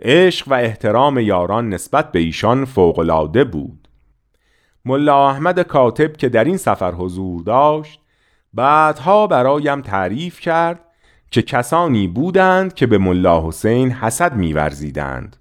عشق 0.00 0.48
و 0.48 0.54
احترام 0.54 1.18
یاران 1.18 1.68
نسبت 1.68 2.12
به 2.12 2.18
ایشان 2.18 2.64
فوقالعاده 2.64 3.44
بود. 3.44 3.88
ملا 4.84 5.30
احمد 5.30 5.60
کاتب 5.60 6.12
که 6.12 6.28
در 6.28 6.44
این 6.44 6.56
سفر 6.56 6.92
حضور 6.92 7.42
داشت 7.42 8.00
بعدها 8.54 9.26
برایم 9.26 9.80
تعریف 9.82 10.40
کرد 10.40 10.80
که 11.30 11.42
کسانی 11.42 12.08
بودند 12.08 12.74
که 12.74 12.86
به 12.86 12.98
ملا 12.98 13.48
حسین 13.48 13.90
حسد 13.90 14.36
میورزیدند. 14.36 15.36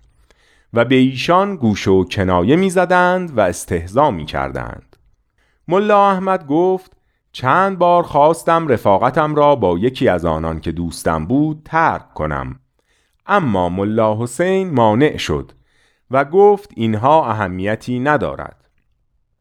و 0.75 0.85
به 0.85 0.95
ایشان 0.95 1.55
گوش 1.55 1.87
و 1.87 2.03
کنایه 2.03 2.55
می‌زدند 2.55 3.37
و 3.37 3.41
استهزا 3.41 4.11
می 4.11 4.25
کردند. 4.25 4.95
ملا 5.67 6.09
احمد 6.09 6.47
گفت 6.47 6.97
چند 7.31 7.77
بار 7.77 8.03
خواستم 8.03 8.67
رفاقتم 8.67 9.35
را 9.35 9.55
با 9.55 9.77
یکی 9.77 10.07
از 10.07 10.25
آنان 10.25 10.59
که 10.59 10.71
دوستم 10.71 11.25
بود 11.25 11.61
ترک 11.65 12.13
کنم. 12.13 12.59
اما 13.25 13.69
ملا 13.69 14.23
حسین 14.23 14.73
مانع 14.73 15.17
شد 15.17 15.51
و 16.11 16.25
گفت 16.25 16.69
اینها 16.75 17.29
اهمیتی 17.29 17.99
ندارد. 17.99 18.69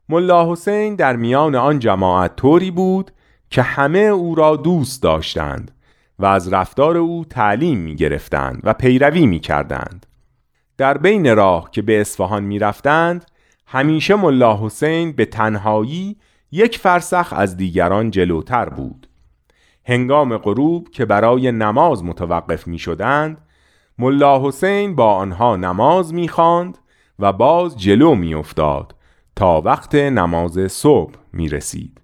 ملا 0.08 0.52
حسین 0.52 0.94
در 0.94 1.16
میان 1.16 1.54
آن 1.54 1.78
جماعت 1.78 2.36
طوری 2.36 2.70
بود 2.70 3.10
که 3.50 3.62
همه 3.62 3.98
او 3.98 4.34
را 4.34 4.56
دوست 4.56 5.02
داشتند 5.02 5.70
و 6.18 6.26
از 6.26 6.52
رفتار 6.52 6.96
او 6.96 7.24
تعلیم 7.24 7.78
می 7.78 7.94
گرفتند 7.94 8.60
و 8.64 8.72
پیروی 8.72 9.26
می 9.26 9.40
کردند 9.40 10.06
در 10.78 10.98
بین 10.98 11.36
راه 11.36 11.70
که 11.70 11.82
به 11.82 12.00
اصفهان 12.00 12.44
می 12.44 12.58
رفتند 12.58 13.24
همیشه 13.66 14.14
ملا 14.14 14.64
حسین 14.64 15.12
به 15.12 15.24
تنهایی 15.24 16.16
یک 16.52 16.78
فرسخ 16.78 17.32
از 17.36 17.56
دیگران 17.56 18.10
جلوتر 18.10 18.68
بود. 18.68 19.08
هنگام 19.86 20.36
غروب 20.36 20.88
که 20.88 21.04
برای 21.04 21.52
نماز 21.52 22.04
متوقف 22.04 22.66
می 22.66 22.78
شدند 22.78 23.38
ملا 23.98 24.48
حسین 24.48 24.94
با 24.94 25.14
آنها 25.14 25.56
نماز 25.56 26.14
می 26.14 26.28
خاند 26.28 26.78
و 27.18 27.32
باز 27.32 27.78
جلو 27.78 28.14
می 28.14 28.34
افتاد 28.34 28.94
تا 29.36 29.60
وقت 29.60 29.94
نماز 29.94 30.72
صبح 30.72 31.14
می 31.32 31.48
رسید 31.48 32.00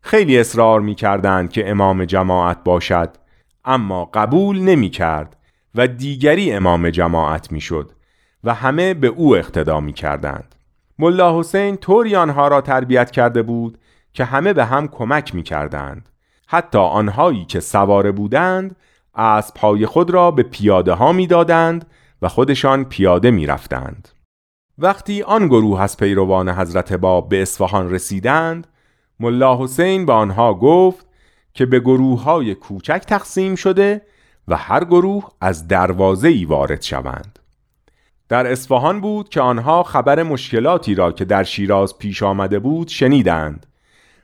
خیلی 0.00 0.38
اصرار 0.38 0.80
می 0.80 0.94
کردند 0.94 1.50
که 1.50 1.70
امام 1.70 2.04
جماعت 2.04 2.64
باشد 2.64 3.10
اما 3.64 4.04
قبول 4.04 4.60
نمی 4.60 4.90
کرد 4.90 5.36
و 5.74 5.86
دیگری 5.86 6.52
امام 6.52 6.90
جماعت 6.90 7.52
می 7.52 7.60
شد 7.60 7.92
و 8.44 8.54
همه 8.54 8.94
به 8.94 9.06
او 9.06 9.36
اقتدا 9.36 9.80
می 9.80 9.92
کردند. 9.92 10.54
ملا 10.98 11.38
حسین 11.38 11.76
طوری 11.76 12.16
آنها 12.16 12.48
را 12.48 12.60
تربیت 12.60 13.10
کرده 13.10 13.42
بود 13.42 13.78
که 14.12 14.24
همه 14.24 14.52
به 14.52 14.64
هم 14.64 14.88
کمک 14.88 15.34
می 15.34 15.42
کردند. 15.42 16.08
حتی 16.46 16.78
آنهایی 16.78 17.44
که 17.44 17.60
سواره 17.60 18.12
بودند 18.12 18.76
از 19.14 19.54
پای 19.54 19.86
خود 19.86 20.10
را 20.10 20.30
به 20.30 20.42
پیاده 20.42 20.92
ها 20.92 21.12
می 21.12 21.26
دادند 21.26 21.86
و 22.22 22.28
خودشان 22.28 22.84
پیاده 22.84 23.30
می 23.30 23.46
رفتند. 23.46 24.08
وقتی 24.78 25.22
آن 25.22 25.48
گروه 25.48 25.80
از 25.80 25.96
پیروان 25.96 26.48
حضرت 26.48 26.92
باب 26.92 27.28
به 27.28 27.42
اصفهان 27.42 27.90
رسیدند 27.90 28.66
ملا 29.20 29.62
حسین 29.62 30.06
به 30.06 30.12
آنها 30.12 30.54
گفت 30.54 31.06
که 31.54 31.66
به 31.66 31.80
گروه 31.80 32.22
های 32.22 32.54
کوچک 32.54 33.02
تقسیم 33.06 33.54
شده 33.54 34.02
و 34.48 34.56
هر 34.56 34.84
گروه 34.84 35.30
از 35.40 35.68
دروازه 35.68 36.28
ای 36.28 36.44
وارد 36.44 36.82
شوند. 36.82 37.39
در 38.30 38.46
اصفهان 38.46 39.00
بود 39.00 39.28
که 39.28 39.40
آنها 39.40 39.82
خبر 39.82 40.22
مشکلاتی 40.22 40.94
را 40.94 41.12
که 41.12 41.24
در 41.24 41.42
شیراز 41.42 41.98
پیش 41.98 42.22
آمده 42.22 42.58
بود 42.58 42.88
شنیدند 42.88 43.66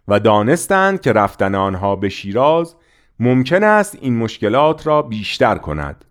و 0.09 0.21
دانستند 0.21 1.01
که 1.01 1.13
رفتن 1.13 1.55
آنها 1.55 1.97
به 1.97 2.09
شیراز 2.09 2.75
ممکن 3.21 3.63
است 3.65 3.99
این 4.01 4.17
مشکلات 4.17 4.87
را 4.87 5.03
بیشتر 5.03 5.59
کند 5.59 6.05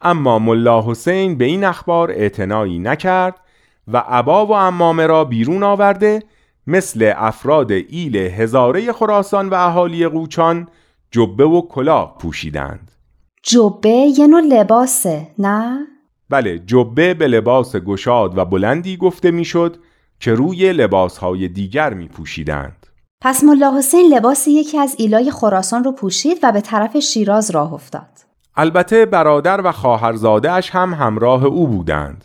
اما 0.00 0.38
ملا 0.38 0.82
حسین 0.82 1.38
به 1.38 1.44
این 1.44 1.64
اخبار 1.64 2.10
اعتنایی 2.10 2.78
نکرد 2.78 3.40
و 3.88 3.96
عبا 3.96 4.46
و 4.46 4.52
امامه 4.52 5.06
را 5.06 5.24
بیرون 5.24 5.62
آورده 5.62 6.22
مثل 6.66 7.12
افراد 7.16 7.72
ایل 7.72 8.16
هزاره 8.16 8.92
خراسان 8.92 9.48
و 9.48 9.54
اهالی 9.54 10.08
قوچان 10.08 10.68
جبه 11.10 11.44
و 11.44 11.68
کلاه 11.68 12.18
پوشیدند 12.18 12.92
جبه 13.42 14.12
یه 14.18 14.26
نوع 14.26 14.40
لباسه 14.40 15.26
نه؟ 15.38 15.86
بله 16.30 16.58
جبه 16.58 17.14
به 17.14 17.28
لباس 17.28 17.76
گشاد 17.76 18.38
و 18.38 18.44
بلندی 18.44 18.96
گفته 18.96 19.30
می‌شد 19.30 19.76
که 20.20 20.34
روی 20.34 20.72
لباسهای 20.72 21.48
دیگر 21.48 21.94
می 21.94 22.08
پوشیدند. 22.08 22.86
پس 23.20 23.44
ملا 23.44 23.78
حسین 23.78 24.14
لباس 24.14 24.48
یکی 24.48 24.78
از 24.78 24.94
ایلای 24.98 25.30
خراسان 25.30 25.84
رو 25.84 25.92
پوشید 25.92 26.38
و 26.42 26.52
به 26.52 26.60
طرف 26.60 26.96
شیراز 26.96 27.50
راه 27.50 27.72
افتاد. 27.72 28.08
البته 28.56 29.06
برادر 29.06 29.60
و 29.64 29.72
خواهرزادهاش 29.72 30.70
هم 30.70 30.94
همراه 30.94 31.44
او 31.44 31.68
بودند. 31.68 32.24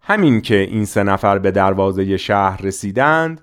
همین 0.00 0.40
که 0.40 0.56
این 0.56 0.84
سه 0.84 1.02
نفر 1.02 1.38
به 1.38 1.50
دروازه 1.50 2.16
شهر 2.16 2.62
رسیدند، 2.62 3.40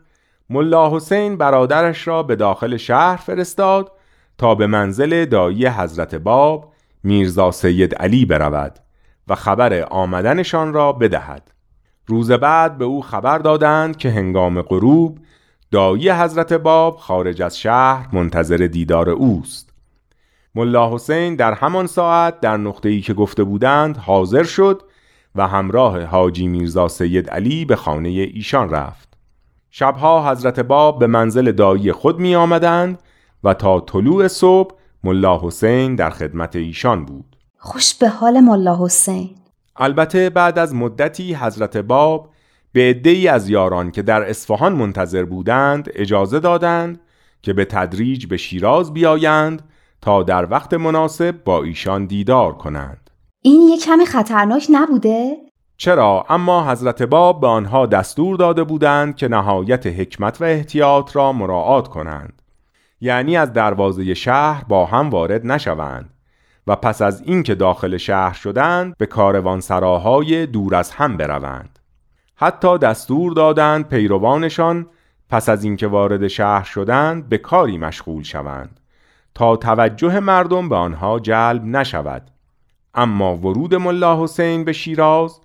ملا 0.50 0.96
حسین 0.96 1.38
برادرش 1.38 2.08
را 2.08 2.24
به 2.24 2.36
داخل 2.36 2.78
شهر 2.78 3.16
فرستاد 3.16 3.92
تا 4.38 4.56
به 4.56 4.68
منزل 4.68 5.26
دایی 5.26 5.68
حضرت 5.68 6.16
باب 6.16 6.74
میرزا 7.04 7.52
سید 7.52 7.96
علی 7.96 8.26
برود 8.26 8.80
و 9.32 9.36
خبر 9.36 9.84
آمدنشان 9.84 10.74
را 10.74 10.92
بدهد. 10.92 11.52
روز 12.08 12.32
بعد 12.32 12.78
به 12.78 12.86
او 12.86 13.02
خبر 13.02 13.38
دادند 13.38 13.98
که 13.98 14.10
هنگام 14.10 14.62
غروب 14.62 15.20
دایی 15.72 16.10
حضرت 16.10 16.54
باب 16.54 16.98
خارج 16.98 17.42
از 17.42 17.60
شهر 17.60 18.08
منتظر 18.14 18.58
دیدار 18.58 19.10
اوست. 19.10 19.74
ملا 20.56 20.94
حسین 20.96 21.36
در 21.36 21.54
همان 21.54 21.88
ساعت 21.88 22.40
در 22.40 22.58
نقطه‌ای 22.58 23.02
که 23.02 23.14
گفته 23.14 23.44
بودند 23.44 23.98
حاضر 23.98 24.44
شد 24.44 24.82
و 25.36 25.48
همراه 25.48 26.04
حاجی 26.04 26.48
میرزا 26.48 26.88
سید 26.88 27.30
علی 27.30 27.66
به 27.66 27.76
خانه 27.76 28.10
ایشان 28.10 28.70
رفت. 28.70 29.18
شبها 29.70 30.32
حضرت 30.32 30.60
باب 30.60 31.00
به 31.00 31.08
منزل 31.08 31.52
دایی 31.52 31.92
خود 31.92 32.20
می 32.20 32.36
آمدند 32.36 33.00
و 33.44 33.54
تا 33.54 33.80
طلوع 33.80 34.28
صبح 34.28 34.76
ملا 35.04 35.40
حسین 35.44 35.96
در 35.96 36.10
خدمت 36.10 36.56
ایشان 36.56 37.06
بود. 37.06 37.31
خوش 37.64 37.96
به 37.96 38.10
حال 38.10 38.40
ملا 38.40 38.86
حسین. 38.86 39.30
البته 39.76 40.30
بعد 40.30 40.60
از 40.60 40.76
مدتی 40.76 41.34
حضرت 41.34 41.78
باب 41.78 42.30
به 42.74 42.90
عدهای 42.90 43.28
از 43.28 43.50
یاران 43.50 43.92
که 43.92 44.02
در 44.02 44.30
اصفهان 44.30 44.74
منتظر 44.74 45.26
بودند 45.26 45.90
اجازه 45.94 46.40
دادند 46.40 47.00
که 47.42 47.54
به 47.54 47.66
تدریج 47.66 48.26
به 48.26 48.38
شیراز 48.38 48.94
بیایند 48.94 49.62
تا 50.02 50.24
در 50.24 50.52
وقت 50.52 50.74
مناسب 50.74 51.44
با 51.44 51.64
ایشان 51.64 52.06
دیدار 52.06 52.54
کنند. 52.54 53.10
این 53.42 53.62
یک 53.62 53.84
کمی 53.84 54.06
خطرناک 54.06 54.68
نبوده؟ 54.70 55.38
چرا؟ 55.78 56.26
اما 56.30 56.72
حضرت 56.72 57.04
باب 57.04 57.42
به 57.42 57.48
آنها 57.48 57.86
دستور 57.86 58.38
داده 58.38 58.64
بودند 58.64 59.16
که 59.16 59.28
نهایت 59.28 59.88
حکمت 59.88 60.42
و 60.42 60.44
احتیاط 60.44 61.16
را 61.16 61.32
مراعات 61.32 61.88
کنند. 61.88 62.42
یعنی 63.02 63.38
از 63.38 63.54
دروازه 63.54 64.14
شهر 64.14 64.64
با 64.64 64.86
هم 64.86 65.10
وارد 65.10 65.46
نشوند. 65.46 66.11
و 66.68 66.76
پس 66.76 67.02
از 67.02 67.22
اینکه 67.22 67.56
داخل 67.56 67.98
شهر 67.98 68.34
شدند 68.34 68.98
به 68.98 69.06
کاروانسراهای 69.06 70.46
دور 70.46 70.76
از 70.76 70.92
هم 70.92 71.18
بروند. 71.18 71.80
حتی 72.36 72.78
دستور 72.78 73.34
دادند 73.34 73.88
پیروانشان 73.88 74.88
پس 75.30 75.50
از 75.50 75.64
اینکه 75.64 75.88
وارد 75.88 76.28
شهر 76.28 76.64
شدند 76.64 77.30
به 77.30 77.38
کاری 77.38 77.78
مشغول 77.78 78.24
شوند. 78.24 78.80
تا 79.36 79.56
توجه 79.56 80.20
مردم 80.20 80.70
به 80.70 80.76
آنها 80.76 81.20
جلب 81.20 81.66
نشود. 81.66 82.32
اما 82.94 83.38
ورود 83.38 83.76
ملا 83.76 84.24
حسین 84.24 84.64
به 84.64 84.74
شیراز 84.74 85.40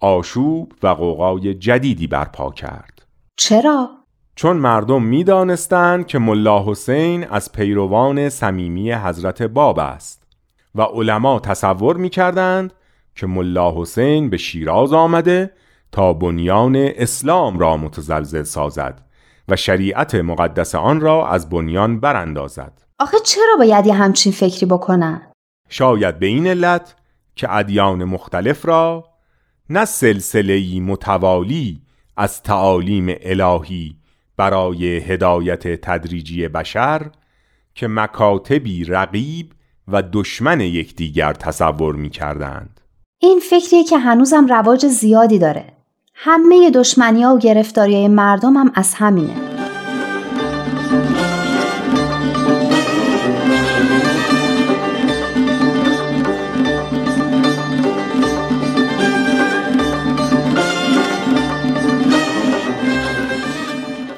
آشوب 0.00 0.72
و 0.82 0.88
قوقای 0.88 1.54
جدیدی 1.54 2.06
برپا 2.06 2.50
کرد. 2.50 3.06
چرا؟ 3.36 3.90
چون 4.34 4.56
مردم 4.56 5.02
می‌دانستند 5.02 6.06
که 6.06 6.18
ملا 6.18 6.64
حسین 6.66 7.28
از 7.28 7.52
پیروان 7.52 8.28
صمیمی 8.28 8.92
حضرت 8.92 9.42
باب 9.42 9.78
است. 9.78 10.17
و 10.74 10.82
علما 10.82 11.40
تصور 11.40 11.96
می‌کردند 11.96 12.72
که 13.14 13.26
ملا 13.26 13.80
حسین 13.80 14.30
به 14.30 14.36
شیراز 14.36 14.92
آمده 14.92 15.50
تا 15.92 16.12
بنیان 16.12 16.76
اسلام 16.76 17.58
را 17.58 17.76
متزلزل 17.76 18.42
سازد 18.42 19.00
و 19.48 19.56
شریعت 19.56 20.14
مقدس 20.14 20.74
آن 20.74 21.00
را 21.00 21.28
از 21.28 21.48
بنیان 21.48 22.00
براندازد 22.00 22.82
آخه 22.98 23.16
چرا 23.24 23.56
باید 23.58 23.86
یه 23.86 23.94
همچین 23.94 24.32
فکری 24.32 24.66
بکنن؟ 24.66 25.32
شاید 25.68 26.18
به 26.18 26.26
این 26.26 26.46
علت 26.46 26.94
که 27.36 27.52
ادیان 27.56 28.04
مختلف 28.04 28.66
را 28.66 29.04
نه 29.70 29.84
سلسله 29.84 30.80
متوالی 30.80 31.82
از 32.16 32.42
تعالیم 32.42 33.14
الهی 33.20 33.96
برای 34.36 34.96
هدایت 34.98 35.80
تدریجی 35.80 36.48
بشر 36.48 37.10
که 37.74 37.88
مکاتبی 37.88 38.84
رقیب 38.84 39.52
و 39.92 40.02
دشمن 40.12 40.60
یکدیگر 40.60 41.32
تصور 41.32 41.94
می 41.94 42.10
کردند. 42.10 42.80
این 43.18 43.40
فکریه 43.40 43.84
که 43.84 43.98
هنوزم 43.98 44.46
رواج 44.46 44.86
زیادی 44.86 45.38
داره 45.38 45.64
همه 46.14 46.70
دشمنی 46.70 47.22
ها 47.22 47.34
و 47.34 47.38
گرفتاری 47.38 47.94
های 47.94 48.08
مردم 48.08 48.56
هم 48.56 48.72
از 48.74 48.94
همینه 48.94 49.67